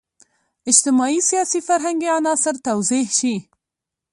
[0.71, 3.35] اجتماعي، سیاسي، فرهنګي عناصر توضیح شي.